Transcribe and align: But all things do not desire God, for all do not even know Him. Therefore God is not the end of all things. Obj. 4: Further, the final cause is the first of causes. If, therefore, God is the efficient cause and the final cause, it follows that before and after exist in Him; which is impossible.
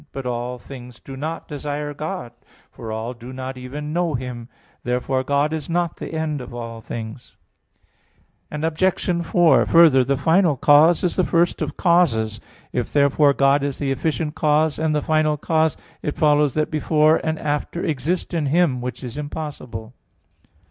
But 0.13 0.25
all 0.25 0.57
things 0.57 0.99
do 0.99 1.15
not 1.15 1.47
desire 1.47 1.93
God, 1.93 2.31
for 2.71 2.91
all 2.91 3.13
do 3.13 3.31
not 3.31 3.55
even 3.55 3.93
know 3.93 4.15
Him. 4.15 4.49
Therefore 4.83 5.23
God 5.23 5.53
is 5.53 5.69
not 5.69 5.97
the 5.97 6.13
end 6.15 6.41
of 6.41 6.55
all 6.55 6.81
things. 6.81 7.37
Obj. 8.51 9.23
4: 9.23 9.65
Further, 9.67 10.03
the 10.03 10.17
final 10.17 10.57
cause 10.57 11.03
is 11.03 11.17
the 11.17 11.23
first 11.23 11.61
of 11.61 11.77
causes. 11.77 12.39
If, 12.73 12.91
therefore, 12.91 13.33
God 13.35 13.63
is 13.63 13.77
the 13.77 13.91
efficient 13.91 14.33
cause 14.33 14.79
and 14.79 14.95
the 14.95 15.03
final 15.03 15.37
cause, 15.37 15.77
it 16.01 16.15
follows 16.17 16.55
that 16.55 16.71
before 16.71 17.17
and 17.23 17.37
after 17.37 17.83
exist 17.85 18.33
in 18.33 18.47
Him; 18.47 18.81
which 18.81 19.03
is 19.03 19.19
impossible. 19.19 19.93